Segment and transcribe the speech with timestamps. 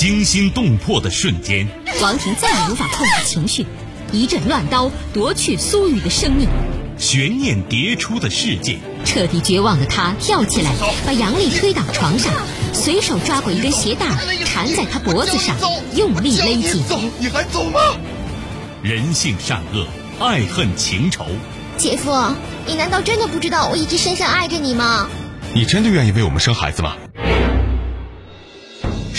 [0.00, 1.68] 惊心动魄的瞬间。
[2.00, 3.66] 王婷再也无法控制情绪，
[4.12, 6.48] 一阵乱刀夺去苏雨的生命。
[6.96, 10.72] 悬念迭出的世界，彻底绝望的他跳起来，
[11.04, 12.32] 把杨丽推倒床上，
[12.72, 14.06] 随手抓过一根鞋带
[14.46, 15.54] 缠在她脖子上，
[15.94, 16.82] 用力勒紧。
[16.88, 17.78] 走，你还走吗？
[18.82, 19.86] 人性善恶，
[20.18, 21.26] 爱恨情仇。
[21.76, 22.10] 姐夫，
[22.66, 25.10] 你难道真的不知道我一直深深爱着你吗？
[25.52, 26.96] 你真的愿意为我们生孩子吗？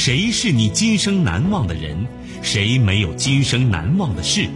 [0.03, 2.07] 谁是你今生难忘的人？
[2.41, 4.49] 谁没有今生难忘的事？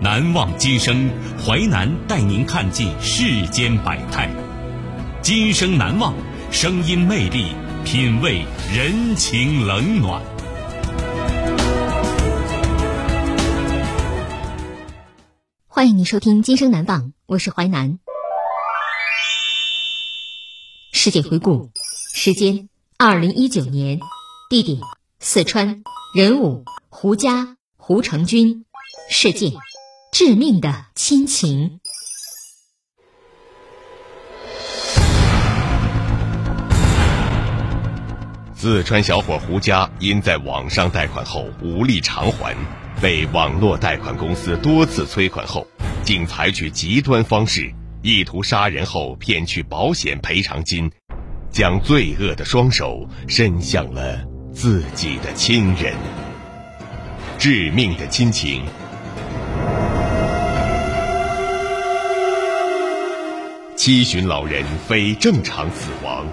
[0.00, 1.10] 难忘今生，
[1.44, 4.30] 淮南带您看尽世间百态。
[5.20, 6.14] 今生难忘，
[6.52, 7.48] 声音魅力，
[7.84, 10.22] 品味人情冷暖。
[15.66, 17.98] 欢迎您收听《今生难忘》，我是淮南。
[20.92, 21.72] 世界回顾，
[22.14, 23.98] 时间：二零一九年，
[24.54, 24.78] 地点：
[25.18, 25.82] 四川，
[26.14, 28.64] 人物：胡佳、胡成军，
[29.10, 29.52] 事件。
[30.12, 31.80] 致命的亲情。
[38.54, 42.56] 四川小伙胡佳因在网上贷款后无力偿还，
[43.02, 45.66] 被网络贷款公司多次催款后，
[46.04, 50.88] 竟采取极端方式，意图杀人后骗取保险赔偿金，
[51.50, 54.24] 将罪恶的双手伸向了
[54.54, 55.92] 自己的亲人。
[57.36, 58.64] 致命的亲情。
[63.76, 66.24] 七旬老人非正常死亡。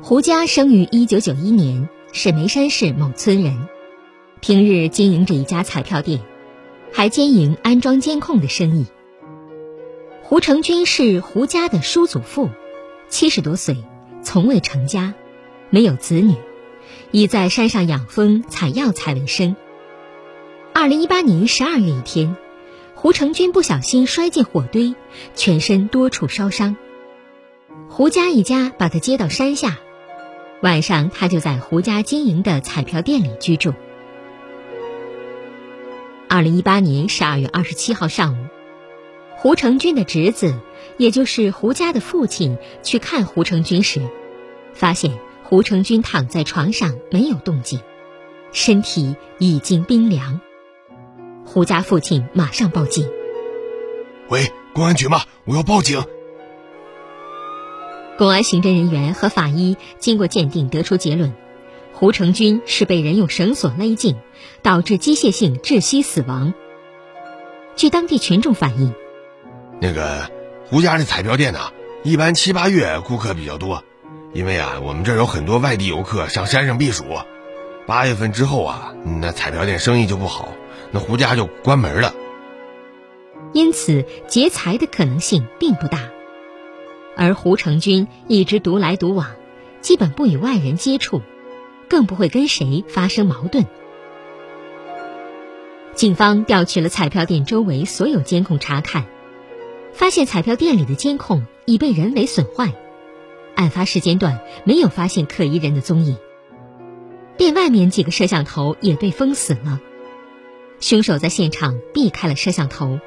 [0.00, 3.68] 胡佳生于一九九一年，是眉山市某村人，
[4.40, 6.20] 平日经营着一家彩票店，
[6.92, 8.86] 还兼营安装监控的生意。
[10.22, 12.50] 胡成军是胡家的叔祖父，
[13.08, 13.76] 七十多岁。
[14.20, 15.14] 从未成家，
[15.70, 16.34] 没有子女，
[17.12, 19.56] 以在山上养蜂采药材为生。
[20.74, 22.36] 二零一八年十二月一天，
[22.94, 24.94] 胡成军不小心摔进火堆，
[25.34, 26.76] 全身多处烧伤。
[27.88, 29.78] 胡家一家把他接到山下，
[30.62, 33.72] 晚上他就在胡家经营的彩票店里居住。
[36.28, 38.46] 二零一八年十二月二十七号上午，
[39.36, 40.54] 胡成军的侄子，
[40.98, 44.02] 也就是胡家的父亲，去看胡成军时。
[44.74, 47.80] 发现胡成军躺在床上没有动静，
[48.52, 50.40] 身体已经冰凉。
[51.46, 53.08] 胡家父亲马上报警。
[54.28, 55.22] 喂，公安局吗？
[55.46, 55.98] 我要报警。
[58.18, 61.32] 公安刑侦人员和法医经过鉴定，得出结论：
[61.98, 64.14] 胡成军是被人用绳索勒颈，
[64.62, 66.54] 导致机械性窒息死亡。
[67.74, 68.94] 据当地群众反映，
[69.80, 70.30] 那个
[70.66, 71.58] 胡家那彩票店呢，
[72.04, 73.82] 一般七八月顾客比较多。
[74.32, 77.02] 因为啊，我们这儿有很多外地游客上山上避暑，
[77.84, 80.50] 八月份之后啊，那彩票店生意就不好，
[80.92, 82.14] 那胡家就关门了。
[83.52, 86.10] 因此劫财的可能性并不大，
[87.16, 89.26] 而胡成军一直独来独往，
[89.80, 91.22] 基本不与外人接触，
[91.88, 93.66] 更不会跟谁发生矛盾。
[95.94, 99.06] 警方调取了彩票店周围所有监控查看，
[99.92, 102.72] 发现彩票店里的监控已被人为损坏。
[103.56, 106.16] 案发时间段没有发现可疑人的踪影，
[107.36, 109.80] 店外面几个摄像头也被封死了。
[110.78, 113.00] 凶手在现场避开了摄像头。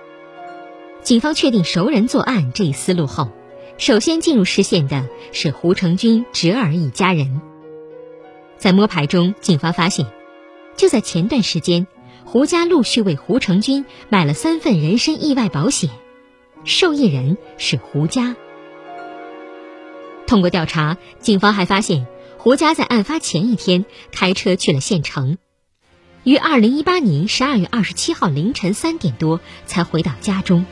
[1.01, 3.29] 警方确定熟人作案这一思路后，
[3.77, 7.41] 首先进入视线的是胡成军侄儿一家人。
[8.61, 10.05] 在摸排中，警方发现，
[10.77, 11.87] 就在前段时间，
[12.25, 15.89] 胡家陆续为胡成军买了三份人身意外保险，
[16.63, 18.35] 受益人是胡家。
[20.27, 22.05] 通过调查，警方还发现
[22.37, 25.39] 胡家在案发前一天开车去了县城，
[26.23, 30.67] 于二零一八年十二月二十七号凌晨三点多才回到家中。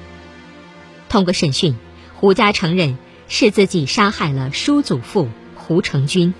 [1.09, 1.75] 通过审讯，
[2.15, 6.35] 胡家承认是自己杀害了叔祖父胡成军。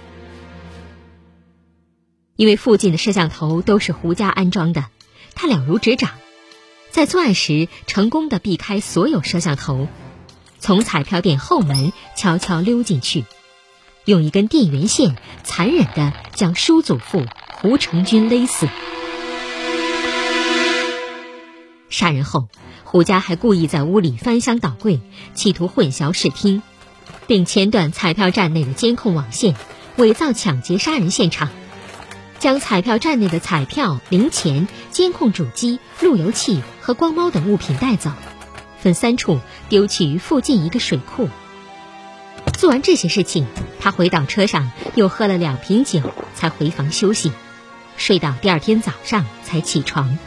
[2.39, 4.85] 因为附近的摄像头都是胡家安装的，
[5.35, 6.11] 他了如指掌，
[6.89, 9.89] 在作案时成功的避开所有摄像头。
[10.57, 13.25] 从彩票店后门悄悄溜进去，
[14.05, 18.69] 用一根电源线残忍的将叔祖父胡成军勒死。
[21.89, 22.47] 杀人后，
[22.85, 25.01] 胡家还故意在屋里翻箱倒柜，
[25.33, 26.61] 企图混淆视听，
[27.27, 29.57] 并切断彩票站内的监控网线，
[29.97, 31.49] 伪造抢劫杀人现场，
[32.39, 38.11] 将彩票站内的彩票零钱监控主机、路由器和光猫等物品带走，
[38.79, 41.29] 分三处丢弃于附近一个水库。
[42.57, 43.45] 做完这些事情，
[43.79, 46.01] 他回到车上又喝了两瓶酒，
[46.33, 47.31] 才回房休息，
[47.97, 50.17] 睡到第二天早上才起床。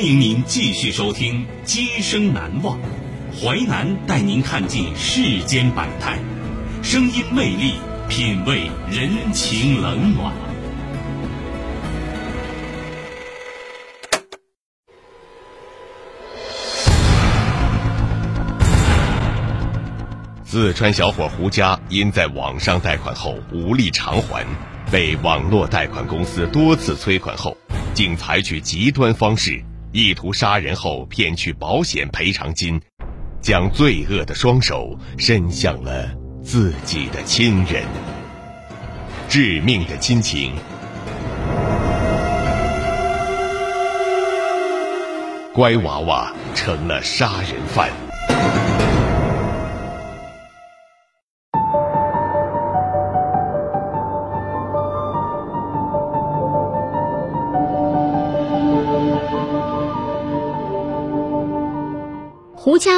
[0.00, 2.78] 欢迎您继续收听《今生难忘》，
[3.38, 6.18] 淮南带您看尽世间百态，
[6.82, 7.74] 声音魅力，
[8.08, 10.32] 品味人情冷暖。
[20.46, 24.46] 四川小伙胡佳因在网上贷款后无力偿还，
[24.90, 27.54] 被网络贷款公司多次催款后，
[27.92, 29.62] 竟采取极端方式。
[29.92, 32.80] 意图杀人后骗取保险赔偿金，
[33.40, 36.08] 将罪恶的双手伸向了
[36.44, 37.84] 自己的亲人。
[39.28, 40.52] 致命的亲情，
[45.52, 48.09] 乖娃娃成了杀人犯。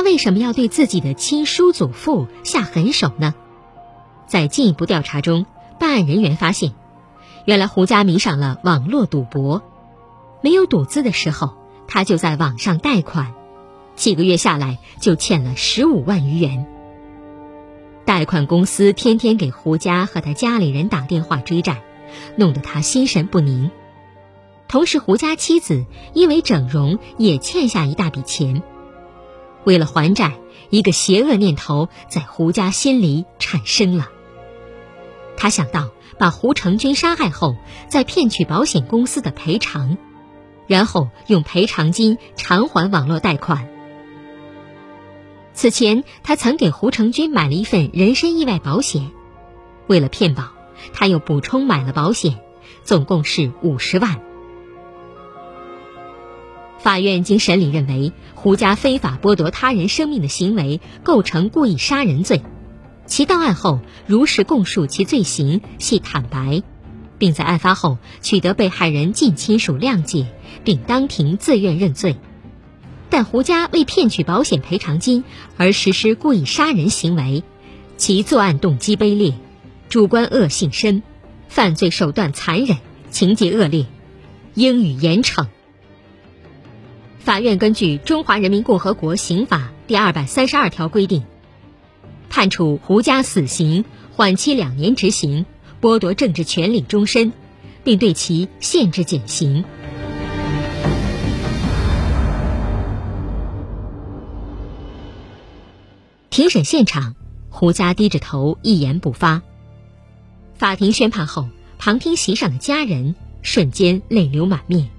[0.03, 3.35] 为什么要对自己的亲叔祖父下狠手呢？
[4.27, 5.47] 在进一步调查中，
[5.79, 6.73] 办案人员发现，
[7.45, 9.63] 原来胡家迷上了网络赌博，
[10.43, 11.55] 没有赌资的时候，
[11.87, 13.35] 他就在网上贷款，
[13.95, 16.67] 几个月下来就欠了十五万余元。
[18.05, 21.83] 贷款公司天天给胡家和他家里人打电话追债，
[22.37, 23.71] 弄得他心神不宁。
[24.67, 25.85] 同时，胡家妻子
[26.15, 28.63] 因为整容也欠下一大笔钱。
[29.65, 30.35] 为了还债，
[30.71, 34.09] 一个邪恶念头在胡家心里产生了。
[35.37, 37.57] 他想到把胡成军杀害后，
[37.89, 39.97] 再骗取保险公司的赔偿，
[40.67, 43.69] 然后用赔偿金偿还网络贷款。
[45.55, 49.11] 此前，他曾给胡成军买了一份人身意外保险，
[49.87, 50.51] 为了骗保，
[50.95, 52.39] 他又补充买了保险，
[52.85, 54.21] 总共是五十万。
[56.83, 62.43] 法院经审理认为，胡家非法剥夺他人生命的行为构成故意杀人罪。
[63.07, 66.65] 其到案后如实供述其罪行，系坦白，
[67.19, 70.27] 并在案发后取得被害人近亲属谅解，
[70.65, 72.17] 并当庭自愿认罪。
[73.11, 75.23] 但胡家为骗取保险赔偿金
[75.57, 77.45] 而实施故意杀人行为，
[77.97, 79.35] 其作案动机卑劣，
[79.89, 81.05] 主观恶性深，
[81.49, 82.79] 犯罪手段残忍，
[83.11, 83.87] 情节恶劣，
[84.55, 85.47] 应予严惩。
[87.23, 91.23] 法院根据《中华人民共和国刑法》第二百三十二条规定，
[92.29, 95.47] 判处胡家死刑，缓期两年执行，
[95.81, 97.33] 剥夺政治权利终身，
[97.85, 99.65] 并对其限制减刑。
[106.29, 107.15] 庭审现场，
[107.51, 109.43] 胡家低着头，一言不发。
[110.55, 111.49] 法庭宣判后，
[111.79, 114.91] 旁听席上的家人瞬间泪流满面。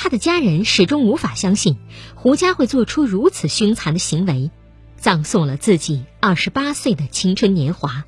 [0.00, 1.76] 他的家人始终无法相信
[2.14, 4.52] 胡家会做出如此凶残的行为，
[4.96, 8.04] 葬送了自己二十八岁的青春年华。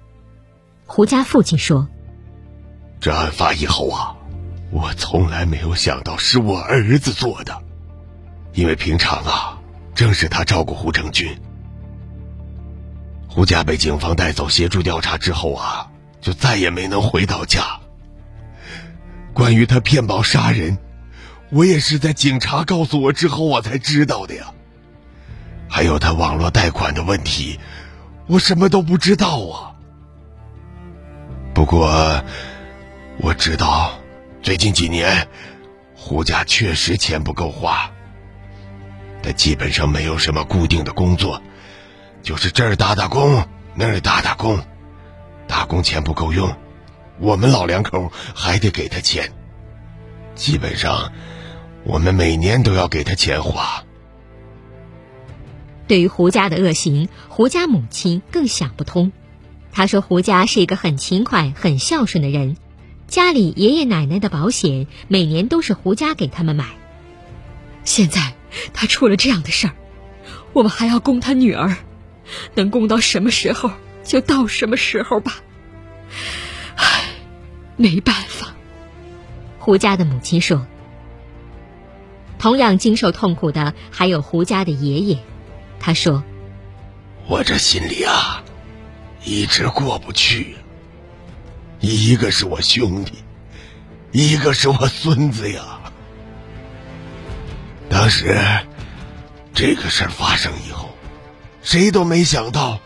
[0.87, 1.89] 胡家父亲说
[3.01, 4.15] ：“这案发以后啊，
[4.71, 7.61] 我从来没有想到是我儿子做的，
[8.55, 9.59] 因为平常啊，
[9.93, 11.37] 正是他照顾胡成军。
[13.27, 17.81] 胡家被警方带走协助调查之后啊，就再也没能回到家。
[19.35, 20.79] 关于他骗保杀人。”
[21.51, 24.53] 我也是在警察告诉我之后，我才知道的呀。
[25.69, 27.59] 还有他网络贷款的问题，
[28.27, 29.75] 我什么都不知道啊。
[31.53, 32.25] 不过
[33.19, 33.99] 我知道，
[34.43, 35.29] 最近几年
[35.95, 37.91] 胡家确实钱不够花。
[39.23, 41.43] 他基本上没有什么固定的工作，
[42.23, 44.59] 就是这儿打打工，那儿打打工，
[45.47, 46.57] 打工钱不够用，
[47.19, 49.33] 我们老两口还得给他钱。
[50.35, 51.13] 基本上，
[51.85, 53.85] 我们每年都要给他钱花。
[55.87, 59.13] 对于胡家的恶行，胡家母亲更想不通。
[59.73, 62.57] 她说：“胡家是一个很勤快、很孝顺的人，
[63.07, 66.67] 家里爷爷奶奶的保险每年都是胡家给他们买。
[67.85, 68.35] 现在
[68.73, 69.75] 他出了这样的事儿，
[70.53, 71.77] 我们还要供他女儿，
[72.55, 73.71] 能供到什么时候
[74.05, 75.37] 就到什么时候吧。
[76.77, 77.05] 唉，
[77.77, 78.55] 没办法。”
[79.59, 80.67] 胡家的母亲说
[82.41, 85.19] ：“同样经受痛苦的还有胡家的爷爷。”
[85.79, 86.25] 他说
[87.29, 88.43] ：“我这心里啊。”
[89.23, 90.57] 一直过不去，
[91.81, 93.13] 一个是我兄弟，
[94.13, 95.63] 一个是我孙子呀。
[97.91, 98.35] 当时
[99.53, 100.89] 这个事儿发生以后，
[101.63, 102.81] 谁都没想到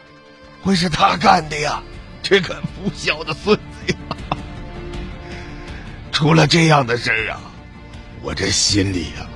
[0.61, 1.81] 会是他干的呀，
[2.21, 3.97] 这个不孝的孙子呀！
[6.11, 7.41] 出了这样的事儿啊，
[8.23, 9.29] 我这心里呀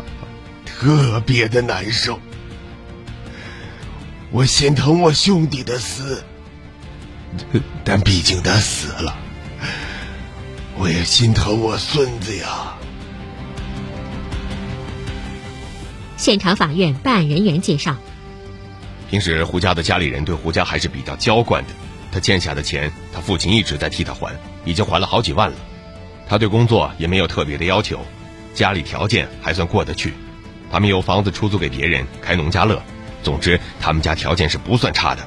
[0.81, 2.21] 特别的难受，
[4.31, 6.23] 我心疼我兄弟的死。
[7.85, 9.17] 但毕竟他死了，
[10.77, 12.77] 我也心疼我孙子呀。
[16.17, 17.97] 现场法院办案人员介绍：
[19.11, 21.71] 平时胡家的家里人对胡家还是比较娇惯的，
[22.13, 24.33] 他欠下的钱，他父亲一直在替他还，
[24.65, 25.57] 已经还了好几万了。
[26.29, 27.99] 他对工作也没有特别的要求，
[28.55, 30.15] 家里条件还算过得去，
[30.71, 32.83] 他们有房子出租给别人，开农家乐，
[33.23, 35.27] 总之他们家条件是不算差的。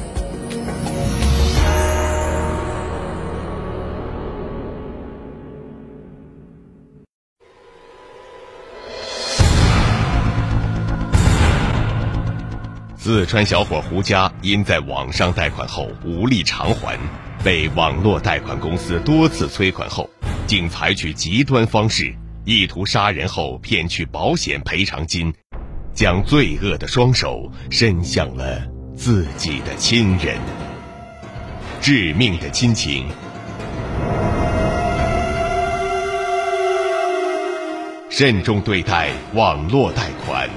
[13.03, 16.99] 四川小伙胡佳因在网上贷款后无力偿还，
[17.43, 20.07] 被网络贷款公司多次催款后，
[20.45, 22.13] 竟采取极端方式，
[22.45, 25.33] 意图杀人后骗取保险赔偿金，
[25.95, 28.61] 将罪恶的双手伸向了
[28.95, 30.37] 自己的亲人。
[31.81, 33.07] 致命的亲情，
[38.11, 40.47] 慎重对待网络贷款。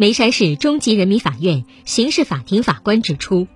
[0.00, 3.48] 眉山市中级人民法院刑事法庭法官指出，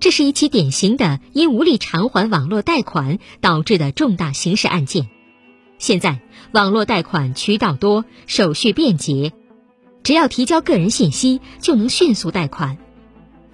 [0.00, 5.10] 这是一起典型的因无力偿还网络贷款导致的重大刑事案件。
[5.78, 9.34] 现在，网络贷款渠道多，手续便捷，
[10.02, 12.78] 只要提交个人信息就能迅速贷款。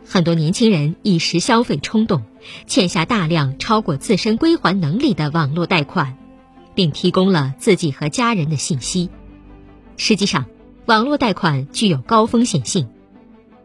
[0.07, 2.23] 很多年轻人一时消费冲动，
[2.69, 6.17] 欠下大量超过自身归还能力的网络贷款，
[6.77, 9.11] 并提供了自己和家人的信息。
[9.97, 10.47] 实际上，
[10.85, 12.89] 网络贷款具有高风险性，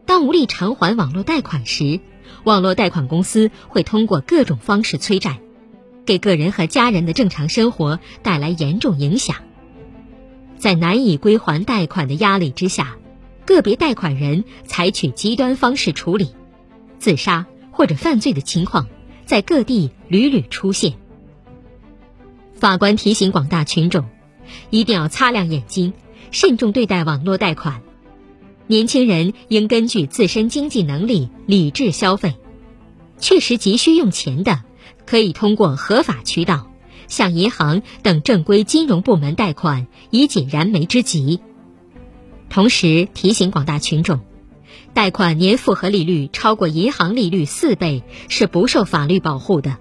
[0.06, 1.98] 当无力偿还网络贷款时，
[2.44, 5.40] 网络贷款公司会通过各种方式催债，
[6.06, 9.36] 给个人和家人的正常生活带来严重影响。
[10.58, 12.96] 在难以归还贷款的压力之下，
[13.44, 16.30] 个别贷款人采取极端方式处理，
[17.00, 18.86] 自杀或者犯罪的情况
[19.26, 20.94] 在各地屡屡出现。
[22.54, 24.04] 法官提醒广大群众，
[24.70, 25.92] 一定要擦亮眼睛。
[26.30, 27.82] 慎重对待网络贷款，
[28.66, 32.36] 年轻人应根据自身经济能力理智消费。
[33.18, 34.62] 确实急需用钱的，
[35.06, 36.70] 可以通过合法渠道
[37.08, 41.40] 向银行等正规金融部门贷款，以解燃眉之急。
[42.48, 44.20] 同时提醒广大群众，
[44.94, 49.76] 贷款年复合利率超过银行利率四倍是不受法律保护的。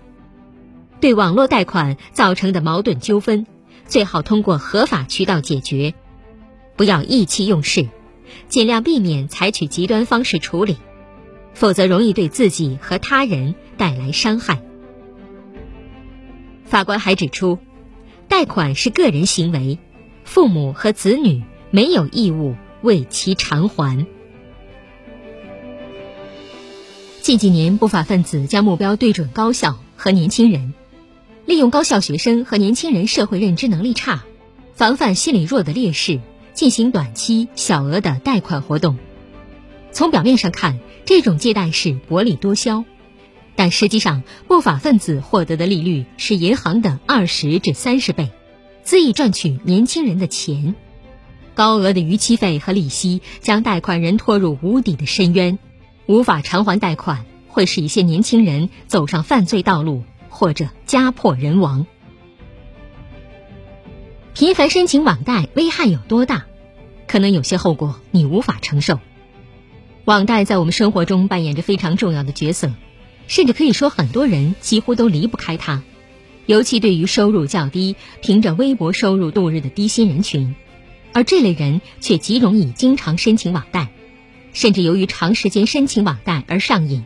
[1.00, 3.46] 对网络贷款造成的矛盾纠纷。
[3.88, 5.94] 最好通过合法渠道解决，
[6.78, 7.90] 不要意气用事，
[8.48, 10.78] 尽量避免采取极端方式处理，
[11.54, 14.62] 否则容易对自己和他人带来伤害。
[16.64, 17.58] 法官还指出，
[18.28, 19.80] 贷款是个人行为，
[20.24, 21.42] 父母和子女
[21.72, 24.06] 没有义务为其偿还。
[27.22, 30.74] 近几年，不法分子将目标对准高校和年轻人。
[31.46, 34.26] 利用高校学生和年轻人社会认知能力差、
[34.76, 36.20] 防范心理弱的劣势，
[36.58, 38.98] 进行短期小额的贷款活动。
[39.92, 42.84] 从表面上看，这种借贷是薄利多销，
[43.56, 48.32] 但实际上，不法分子获得的利率是银行的二十至三十倍，
[48.84, 50.74] 恣意赚取年轻人的钱。
[51.54, 55.60] 高额的逾期费和利息将贷款人拖入无底的深渊，
[56.08, 60.04] 无法偿还贷款，会使一些年轻人走上犯罪道路。
[60.30, 61.88] 或者家破人亡。
[64.38, 66.46] 频繁申请网贷危害有多大？
[67.08, 69.00] 可能有些后果你无法承受。
[70.06, 72.72] 网贷在我们生活中扮演着非常重要的角色，
[73.28, 75.82] 甚至可以说很多人几乎都离不开它。
[76.46, 80.54] 尤其对于收入较低、凭着微薄收入度日的低薪人群，
[81.14, 83.88] 而这类人却极容易经常申请网贷，
[84.54, 87.06] 甚至由于长时间申请网贷而上瘾。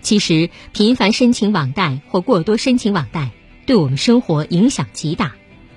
[0.00, 3.32] 其实，频繁申请网贷或过多申请网贷，
[3.66, 5.34] 对我们生活影响极大，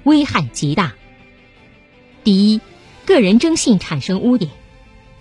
[0.09, 0.93] 危害极大。
[2.23, 2.61] 第一，
[3.05, 4.49] 个人征信产生污点，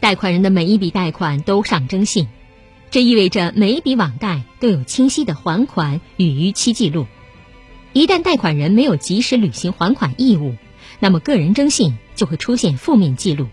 [0.00, 2.26] 贷款人的每一笔贷款都上征信，
[2.90, 7.06] 这意味着每一笔网贷都有清晰的还款与逾期记录。
[7.92, 10.56] 一旦贷款人没有及时履行还款义务，
[11.00, 13.46] 那么个人征信就会出现负面记录。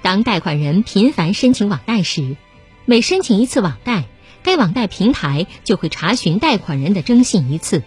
[0.00, 2.34] 当贷款人频繁申请网贷时，
[2.86, 4.04] 每申请一次网贷。
[4.42, 7.82] 该网贷平台就会查询贷款人的征信一次。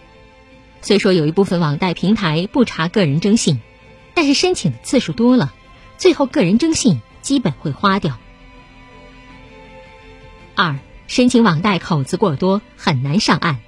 [0.82, 3.60] 虽说有一部分网贷平台不查个人征信，
[4.14, 5.52] 但是申请的次数多了，
[5.98, 8.18] 最后个人征信基本会花掉。
[10.54, 13.58] 二、申请网贷口子过多，很难上岸。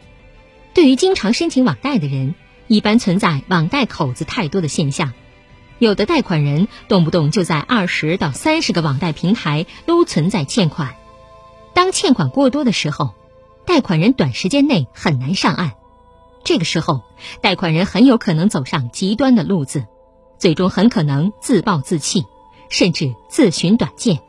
[0.75, 2.35] 对于经常申请网贷的人，
[2.67, 5.13] 一般存在网贷口子太多的现象。
[5.79, 10.95] 有的贷款人动不动就在二十到三十个网贷平台都存在欠款。
[11.75, 13.15] 当欠款过多的时候，
[13.67, 15.73] 贷款人短时间内很难上岸。
[16.45, 17.03] 这个时候，
[17.41, 19.87] 贷款人很有可能走上极端的路子，
[20.39, 22.25] 最终很可能自暴自弃，
[22.69, 24.21] 甚至自寻短见。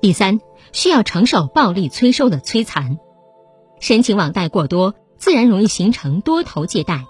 [0.00, 0.40] 第三，
[0.72, 2.98] 需要承受暴力催收的摧残。
[3.80, 7.04] 申请网贷过多，自然容易形成多头借贷。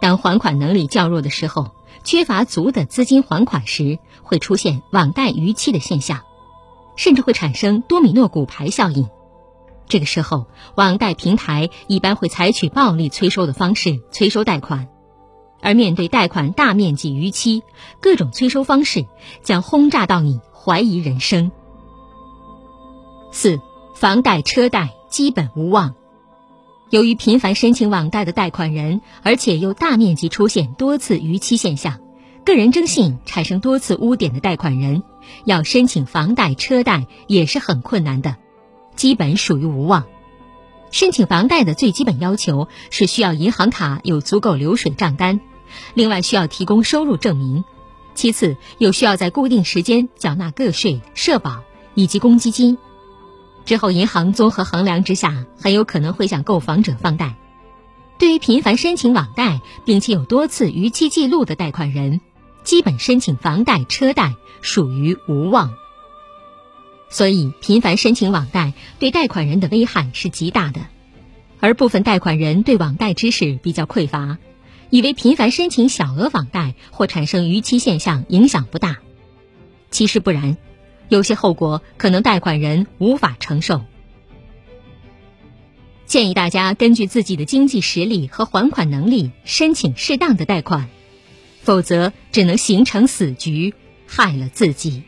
[0.00, 1.72] 当还款能力较弱的时候，
[2.04, 6.22] 缺乏足的资金还款时，会出现网贷逾期的现象。
[6.96, 9.08] 甚至会产生多米诺骨牌效应，
[9.88, 14.88] 这个时候，网贷平台一般会采取暴力催收的方式催收贷款，
[15.60, 17.62] 而面对贷款大面积逾期，
[18.00, 19.06] 各种催收方式
[19.42, 21.50] 将轰炸到你怀疑人生。
[23.32, 23.60] 四，
[23.94, 25.94] 房贷、车贷基本无望。
[26.90, 32.00] 由于频繁申请网贷的贷款人，而且又大面积出现多次逾期现象。
[32.44, 35.02] 个人征信产生多次污点的贷款人，
[35.44, 38.36] 要申请房贷、车贷也是很困难的，
[38.98, 40.04] 基本属于无望。
[40.90, 45.40] 申请房贷的最基本要求是需要银行卡有足够流水账单，
[45.94, 47.62] 另外需要提供收入证明，
[48.14, 51.62] 其次又需要在固定时间缴纳个税、社保
[51.94, 52.76] 以及公积金。
[53.64, 57.36] 之后银行综合衡量之下，很有可能会向购房者放贷。
[58.18, 62.20] 对于频繁申请网贷并且有多次逾期记录的贷款人，
[62.64, 65.70] 基本申请房贷、车贷属于无望，
[67.10, 70.80] 所以频繁申请网贷对贷款人的危害是极大的。
[71.60, 74.38] 而部分贷款人对网贷知识比较匮乏，
[74.90, 78.98] 以为频繁申请小额网贷或产生逾期现象影响不大，
[79.90, 80.56] 其实不然，
[81.08, 83.82] 有些后果可能贷款人无法承受。
[86.06, 90.88] 建议大家根据自己的经济实力和还款能力申请适当的贷款。
[91.60, 93.74] 否则，只能形成死局，
[94.06, 95.02] 害了自己。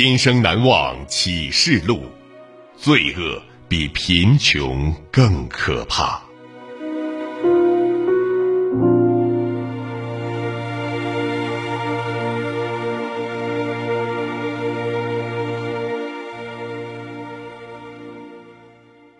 [0.00, 2.04] 今生难忘启示录，
[2.76, 6.22] 罪恶比贫穷更可怕。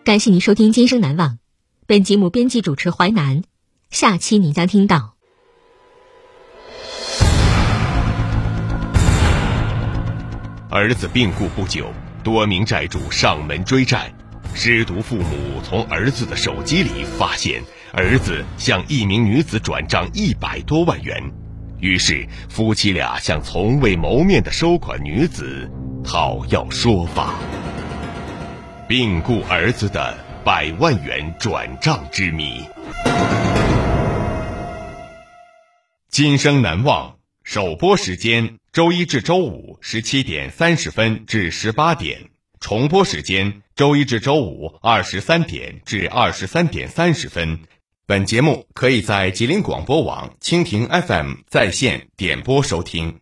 [0.05, 1.31] 感谢您收听《今生难忘》，
[1.87, 3.43] 本节目编辑主持淮南，
[3.91, 5.08] 下期您将听到。
[10.79, 11.91] 儿子病故不久，
[12.23, 14.09] 多名债主上门追债。
[14.53, 17.61] 失独父母从儿子的手机里发现
[17.91, 21.21] 儿子向一名女子转账一百多万元，
[21.81, 25.69] 于是夫妻俩向从未谋面的收款女子
[26.01, 27.33] 讨要说法。
[28.87, 32.63] 病故儿子的百万元转账之谜。
[36.09, 38.55] 今生难忘首播时间。
[38.79, 42.29] 周一至周五十七点三十分至十八点，
[42.61, 47.59] 重播时间周一至周五二十三点至二十三点三十分。
[48.07, 53.19] 本节目可以在吉林广播网、蜻蜓 FM 在线点播收听。